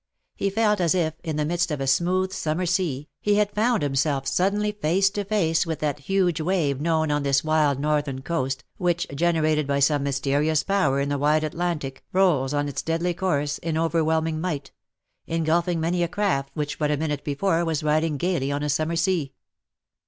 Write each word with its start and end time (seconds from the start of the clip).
He 0.35 0.49
felt 0.49 0.81
as 0.81 0.95
if^ 0.95 1.13
in 1.23 1.35
the 1.35 1.45
midst 1.45 1.69
of 1.69 1.79
a 1.79 1.85
smooth 1.85 2.33
summer 2.33 2.65
sea, 2.65 3.07
he 3.19 3.35
had 3.35 3.53
found 3.53 3.83
himself 3.83 4.25
suddenly 4.25 4.71
face 4.71 5.11
to 5.11 5.23
face 5.23 5.63
with 5.63 5.77
that 5.81 5.99
huge 5.99 6.41
wave 6.41 6.81
known 6.81 7.11
on 7.11 7.21
this 7.21 7.43
wild 7.43 7.79
northern 7.79 8.23
coast, 8.23 8.63
which_, 8.79 9.13
generated 9.15 9.67
by 9.67 9.79
some 9.79 10.01
mysterious 10.01 10.63
power 10.63 10.99
in 10.99 11.09
the 11.09 11.19
wide 11.19 11.43
Atlantic, 11.43 12.03
rolls 12.13 12.51
on 12.51 12.67
its 12.67 12.81
deadly 12.81 13.13
course 13.13 13.59
in 13.59 13.77
over 13.77 14.03
whelming 14.03 14.41
might 14.41 14.71
j 15.27 15.35
engulfing 15.35 15.79
many 15.79 16.01
a 16.01 16.07
craft 16.07 16.49
which 16.55 16.79
but 16.79 16.89
a 16.89 16.97
minute 16.97 17.23
before 17.23 17.63
was 17.63 17.83
riding 17.83 18.17
gaily 18.17 18.51
on 18.51 18.63
a 18.63 18.69
summer 18.69 18.95
sea. 18.95 19.33